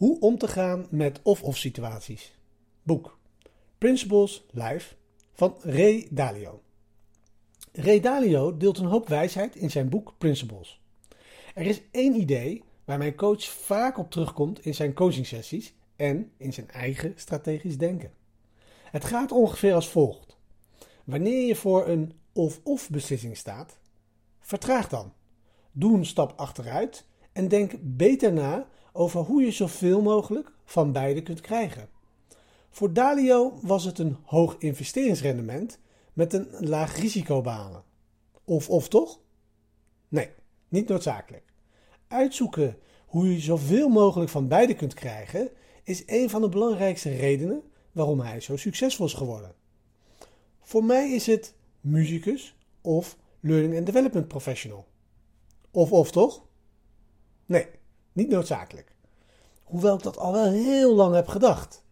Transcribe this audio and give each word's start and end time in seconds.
Hoe 0.00 0.20
om 0.20 0.38
te 0.38 0.48
gaan 0.48 0.86
met 0.90 1.20
of-of 1.22 1.56
situaties. 1.56 2.34
Boek 2.82 3.18
Principles 3.78 4.44
Live 4.50 4.94
van 5.32 5.56
Ray 5.58 6.08
Dalio. 6.10 6.62
Ray 7.72 8.00
Dalio 8.00 8.56
deelt 8.56 8.78
een 8.78 8.86
hoop 8.86 9.08
wijsheid 9.08 9.56
in 9.56 9.70
zijn 9.70 9.88
boek 9.88 10.14
Principles. 10.18 10.80
Er 11.54 11.66
is 11.66 11.82
één 11.90 12.14
idee 12.14 12.62
waar 12.84 12.98
mijn 12.98 13.14
coach 13.14 13.44
vaak 13.44 13.98
op 13.98 14.10
terugkomt 14.10 14.64
in 14.64 14.74
zijn 14.74 14.92
coachingsessies 14.94 15.74
en 15.96 16.32
in 16.36 16.52
zijn 16.52 16.70
eigen 16.70 17.12
strategisch 17.16 17.78
denken. 17.78 18.12
Het 18.84 19.04
gaat 19.04 19.32
ongeveer 19.32 19.74
als 19.74 19.88
volgt. 19.88 20.36
Wanneer 21.04 21.46
je 21.46 21.56
voor 21.56 21.88
een 21.88 22.12
of-of 22.32 22.90
beslissing 22.90 23.36
staat, 23.36 23.78
vertraag 24.40 24.88
dan. 24.88 25.12
Doe 25.72 25.96
een 25.96 26.06
stap 26.06 26.32
achteruit 26.36 27.06
en 27.32 27.48
denk 27.48 27.72
beter 27.80 28.32
na 28.32 28.68
over 29.00 29.20
hoe 29.20 29.42
je 29.42 29.50
zoveel 29.50 30.02
mogelijk 30.02 30.52
van 30.64 30.92
beide 30.92 31.22
kunt 31.22 31.40
krijgen. 31.40 31.88
Voor 32.70 32.92
Dalio 32.92 33.58
was 33.62 33.84
het 33.84 33.98
een 33.98 34.16
hoog 34.22 34.56
investeringsrendement 34.58 35.78
met 36.12 36.32
een 36.32 36.48
laag 36.58 36.96
risico 36.96 37.40
behalen. 37.40 37.84
Of 38.44 38.70
of 38.70 38.88
toch? 38.88 39.20
Nee, 40.08 40.28
niet 40.68 40.88
noodzakelijk. 40.88 41.52
Uitzoeken 42.08 42.78
hoe 43.06 43.32
je 43.32 43.40
zoveel 43.40 43.88
mogelijk 43.88 44.30
van 44.30 44.48
beide 44.48 44.74
kunt 44.74 44.94
krijgen 44.94 45.50
is 45.84 46.02
een 46.06 46.30
van 46.30 46.40
de 46.40 46.48
belangrijkste 46.48 47.16
redenen 47.16 47.62
waarom 47.92 48.20
hij 48.20 48.40
zo 48.40 48.56
succesvol 48.56 49.06
is 49.06 49.14
geworden. 49.14 49.54
Voor 50.60 50.84
mij 50.84 51.10
is 51.10 51.26
het 51.26 51.54
muzikus 51.80 52.56
of 52.80 53.16
learning 53.40 53.76
and 53.76 53.86
development 53.86 54.28
professional. 54.28 54.86
Of 55.70 55.92
of 55.92 56.10
toch? 56.10 56.42
Nee, 57.46 57.66
niet 58.12 58.28
noodzakelijk. 58.28 58.92
Hoewel 59.64 59.94
ik 59.94 60.02
dat 60.02 60.18
al 60.18 60.32
wel 60.32 60.50
heel 60.50 60.94
lang 60.94 61.14
heb 61.14 61.28
gedacht. 61.28 61.84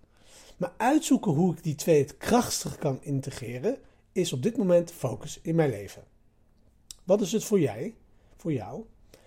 Maar 0.56 0.72
uitzoeken 0.76 1.32
hoe 1.32 1.52
ik 1.54 1.62
die 1.62 1.74
twee 1.74 1.98
het 1.98 2.16
krachtig 2.16 2.78
kan 2.78 2.98
integreren, 3.02 3.78
is 4.12 4.32
op 4.32 4.42
dit 4.42 4.56
moment 4.56 4.92
focus 4.92 5.38
in 5.42 5.54
mijn 5.54 5.70
leven. 5.70 6.04
Wat 7.04 7.20
is 7.20 7.32
het 7.32 7.44
voor 7.44 7.60
jij? 7.60 7.94
Voor 8.36 8.52
jou? 8.52 8.84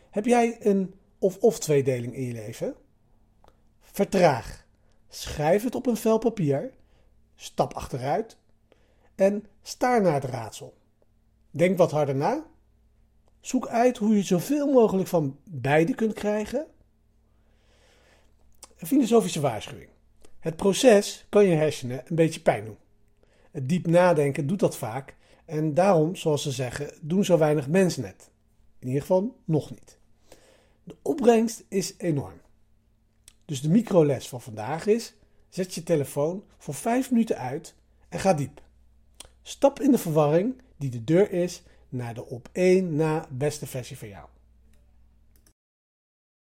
Heb 0.09 0.25
jij 0.25 0.57
een 0.59 0.93
of-of 1.19 1.59
tweedeling 1.59 2.15
in 2.15 2.25
je 2.25 2.33
leven? 2.33 2.75
Vertraag. 3.79 4.65
Schrijf 5.09 5.63
het 5.63 5.75
op 5.75 5.85
een 5.85 5.97
vel 5.97 6.17
papier. 6.17 6.73
Stap 7.35 7.73
achteruit. 7.73 8.37
En 9.15 9.45
staar 9.61 10.01
naar 10.01 10.13
het 10.13 10.23
raadsel. 10.23 10.73
Denk 11.51 11.77
wat 11.77 11.91
harder 11.91 12.15
na. 12.15 12.45
Zoek 13.39 13.67
uit 13.67 13.97
hoe 13.97 14.15
je 14.15 14.23
zoveel 14.23 14.71
mogelijk 14.71 15.07
van 15.07 15.37
beide 15.43 15.95
kunt 15.95 16.13
krijgen. 16.13 16.67
Een 18.81 18.87
filosofische 18.87 19.39
waarschuwing. 19.39 19.89
Het 20.39 20.55
proces 20.55 21.25
kan 21.29 21.45
je 21.45 21.55
hersenen 21.55 22.03
een 22.05 22.15
beetje 22.15 22.39
pijn 22.39 22.65
doen. 22.65 22.77
Het 23.51 23.69
diep 23.69 23.87
nadenken 23.87 24.47
doet 24.47 24.59
dat 24.59 24.77
vaak 24.77 25.15
en 25.45 25.73
daarom, 25.73 26.15
zoals 26.15 26.41
ze 26.41 26.51
zeggen, 26.51 26.93
doen 27.01 27.25
zo 27.25 27.37
weinig 27.37 27.67
mensen 27.67 28.03
het. 28.03 28.29
In 28.79 28.87
ieder 28.87 29.01
geval 29.01 29.35
nog 29.45 29.69
niet. 29.69 29.97
De 30.83 30.95
opbrengst 31.01 31.63
is 31.67 31.93
enorm. 31.97 32.41
Dus 33.45 33.61
de 33.61 33.69
microles 33.69 34.27
van 34.27 34.41
vandaag 34.41 34.85
is: 34.85 35.13
zet 35.49 35.73
je 35.73 35.83
telefoon 35.83 36.43
voor 36.57 36.73
5 36.73 37.11
minuten 37.11 37.37
uit 37.37 37.75
en 38.09 38.19
ga 38.19 38.33
diep. 38.33 38.61
Stap 39.41 39.79
in 39.79 39.91
de 39.91 39.97
verwarring 39.97 40.61
die 40.77 40.89
de 40.89 41.03
deur 41.03 41.31
is 41.31 41.63
naar 41.89 42.13
de 42.13 42.25
op 42.25 42.49
één 42.51 42.95
na 42.95 43.27
beste 43.29 43.67
versie 43.67 43.97
van 43.97 44.07
jou. 44.07 44.27